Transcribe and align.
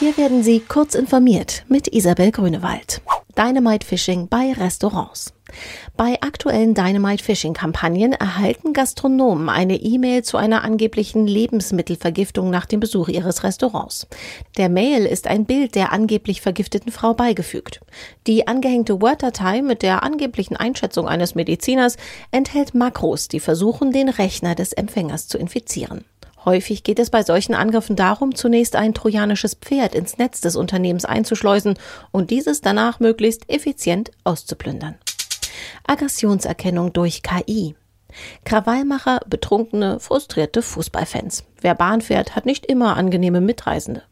Hier 0.00 0.16
werden 0.16 0.42
Sie 0.42 0.60
kurz 0.60 0.94
informiert 0.94 1.66
mit 1.68 1.86
Isabel 1.88 2.30
Grünewald. 2.30 3.02
Dynamite 3.36 3.86
Fishing 3.86 4.28
bei 4.28 4.54
Restaurants. 4.54 5.34
Bei 5.94 6.16
aktuellen 6.22 6.72
Dynamite 6.72 7.22
Fishing 7.22 7.52
Kampagnen 7.52 8.14
erhalten 8.14 8.72
Gastronomen 8.72 9.50
eine 9.50 9.76
E-Mail 9.76 10.22
zu 10.22 10.38
einer 10.38 10.64
angeblichen 10.64 11.26
Lebensmittelvergiftung 11.26 12.48
nach 12.48 12.64
dem 12.64 12.80
Besuch 12.80 13.08
ihres 13.08 13.44
Restaurants. 13.44 14.06
Der 14.56 14.70
Mail 14.70 15.04
ist 15.04 15.26
ein 15.26 15.44
Bild 15.44 15.74
der 15.74 15.92
angeblich 15.92 16.40
vergifteten 16.40 16.92
Frau 16.92 17.12
beigefügt. 17.12 17.82
Die 18.26 18.48
angehängte 18.48 19.02
Word-Datei 19.02 19.60
mit 19.60 19.82
der 19.82 20.02
angeblichen 20.02 20.56
Einschätzung 20.56 21.08
eines 21.08 21.34
Mediziners 21.34 21.98
enthält 22.30 22.74
Makros, 22.74 23.28
die 23.28 23.40
versuchen, 23.40 23.92
den 23.92 24.08
Rechner 24.08 24.54
des 24.54 24.72
Empfängers 24.72 25.28
zu 25.28 25.36
infizieren. 25.36 26.06
Häufig 26.44 26.84
geht 26.84 26.98
es 26.98 27.10
bei 27.10 27.22
solchen 27.22 27.54
Angriffen 27.54 27.96
darum, 27.96 28.34
zunächst 28.34 28.76
ein 28.76 28.94
trojanisches 28.94 29.54
Pferd 29.54 29.94
ins 29.94 30.18
Netz 30.18 30.40
des 30.40 30.56
Unternehmens 30.56 31.04
einzuschleusen 31.04 31.78
und 32.12 32.30
dieses 32.30 32.60
danach 32.62 33.00
möglichst 33.00 33.48
effizient 33.50 34.10
auszuplündern. 34.24 34.96
Aggressionserkennung 35.86 36.92
durch 36.92 37.22
KI. 37.22 37.74
Krawallmacher, 38.44 39.20
betrunkene, 39.28 40.00
frustrierte 40.00 40.62
Fußballfans. 40.62 41.44
Wer 41.60 41.74
Bahn 41.74 42.00
fährt, 42.00 42.34
hat 42.34 42.46
nicht 42.46 42.66
immer 42.66 42.96
angenehme 42.96 43.40
Mitreisende. 43.40 44.02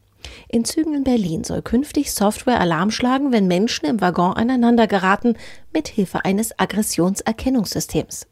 In 0.48 0.64
Zügen 0.64 0.94
in 0.94 1.04
Berlin 1.04 1.44
soll 1.44 1.62
künftig 1.62 2.12
Software 2.12 2.60
Alarm 2.60 2.90
schlagen, 2.90 3.32
wenn 3.32 3.46
Menschen 3.46 3.86
im 3.86 4.00
Waggon 4.00 4.34
aneinander 4.34 4.86
geraten, 4.86 5.36
mit 5.72 5.88
Hilfe 5.88 6.24
eines 6.24 6.58
Aggressionserkennungssystems. 6.58 8.26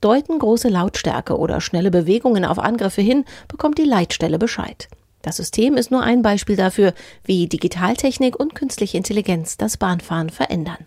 Deuten 0.00 0.38
große 0.38 0.68
Lautstärke 0.68 1.38
oder 1.38 1.60
schnelle 1.60 1.90
Bewegungen 1.90 2.44
auf 2.44 2.58
Angriffe 2.58 3.02
hin, 3.02 3.24
bekommt 3.48 3.78
die 3.78 3.84
Leitstelle 3.84 4.38
Bescheid. 4.38 4.88
Das 5.22 5.36
System 5.36 5.76
ist 5.76 5.90
nur 5.90 6.02
ein 6.02 6.22
Beispiel 6.22 6.56
dafür, 6.56 6.94
wie 7.24 7.48
Digitaltechnik 7.48 8.38
und 8.38 8.54
künstliche 8.54 8.96
Intelligenz 8.96 9.56
das 9.56 9.76
Bahnfahren 9.76 10.30
verändern. 10.30 10.78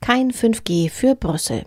Kein 0.00 0.32
5G 0.32 0.90
für 0.90 1.14
Brüssel. 1.14 1.64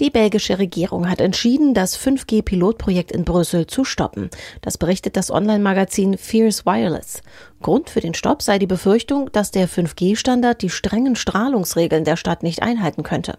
Die 0.00 0.10
belgische 0.10 0.58
Regierung 0.58 1.08
hat 1.08 1.20
entschieden, 1.20 1.74
das 1.74 1.98
5G-Pilotprojekt 1.98 3.12
in 3.12 3.24
Brüssel 3.24 3.66
zu 3.66 3.84
stoppen. 3.84 4.30
Das 4.60 4.78
berichtet 4.78 5.16
das 5.16 5.30
Online-Magazin 5.30 6.18
Fierce 6.18 6.66
Wireless. 6.66 7.22
Grund 7.62 7.88
für 7.88 8.00
den 8.00 8.14
Stopp 8.14 8.42
sei 8.42 8.58
die 8.58 8.66
Befürchtung, 8.66 9.32
dass 9.32 9.50
der 9.50 9.68
5G-Standard 9.68 10.60
die 10.60 10.68
strengen 10.68 11.16
Strahlungsregeln 11.16 12.04
der 12.04 12.16
Stadt 12.16 12.42
nicht 12.42 12.62
einhalten 12.62 13.02
könnte. 13.02 13.38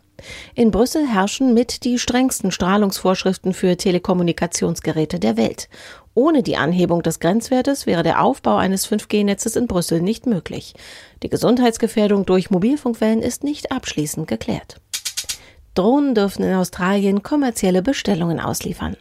In 0.55 0.71
Brüssel 0.71 1.07
herrschen 1.07 1.53
mit 1.53 1.83
die 1.83 1.99
strengsten 1.99 2.51
Strahlungsvorschriften 2.51 3.53
für 3.53 3.77
Telekommunikationsgeräte 3.77 5.19
der 5.19 5.37
Welt. 5.37 5.69
Ohne 6.15 6.43
die 6.43 6.55
Anhebung 6.55 7.03
des 7.03 7.19
Grenzwertes 7.19 7.85
wäre 7.85 8.01
der 8.01 8.23
Aufbau 8.23 8.55
eines 8.55 8.87
5G-Netzes 8.87 9.57
in 9.57 9.67
Brüssel 9.67 10.01
nicht 10.01 10.25
möglich. 10.25 10.73
Die 11.21 11.29
Gesundheitsgefährdung 11.29 12.25
durch 12.25 12.49
Mobilfunkwellen 12.49 13.21
ist 13.21 13.43
nicht 13.43 13.71
abschließend 13.71 14.27
geklärt. 14.27 14.77
Drohnen 15.75 16.15
dürfen 16.15 16.43
in 16.43 16.55
Australien 16.55 17.21
kommerzielle 17.21 17.81
Bestellungen 17.81 18.39
ausliefern. 18.39 18.95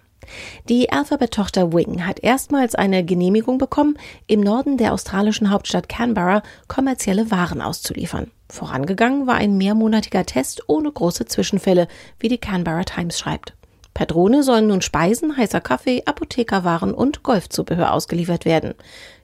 Die 0.69 0.91
Alphabet-Tochter 0.91 1.72
Wing 1.72 2.06
hat 2.06 2.20
erstmals 2.20 2.75
eine 2.75 3.05
Genehmigung 3.05 3.58
bekommen, 3.58 3.97
im 4.27 4.41
Norden 4.41 4.77
der 4.77 4.92
australischen 4.92 5.50
Hauptstadt 5.50 5.89
Canberra 5.89 6.42
kommerzielle 6.66 7.31
Waren 7.31 7.61
auszuliefern. 7.61 8.31
Vorangegangen 8.48 9.27
war 9.27 9.36
ein 9.36 9.56
mehrmonatiger 9.56 10.27
Test 10.27 10.62
ohne 10.69 10.91
große 10.91 11.27
Zwischenfälle, 11.27 11.89
wie 12.19 12.28
die 12.28 12.39
Canberra 12.39 12.84
Times 12.84 13.19
schreibt. 13.19 13.55
Per 13.94 14.06
Drohne 14.06 14.42
sollen 14.42 14.66
nun 14.66 14.83
Speisen, 14.83 15.36
heißer 15.36 15.61
Kaffee, 15.61 16.03
Apothekerwaren 16.05 16.92
und 16.92 17.22
Golfzubehör 17.22 17.92
ausgeliefert 17.92 18.44
werden. 18.44 18.75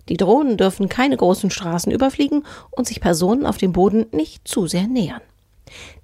Die 0.08 0.16
Drohnen 0.16 0.56
dürfen 0.56 0.88
keine 0.88 1.16
großen 1.16 1.50
Straßen 1.50 1.90
überfliegen 1.90 2.44
und 2.70 2.86
sich 2.86 3.00
Personen 3.00 3.46
auf 3.46 3.58
dem 3.58 3.72
Boden 3.72 4.06
nicht 4.12 4.46
zu 4.46 4.68
sehr 4.68 4.86
nähern. 4.86 5.22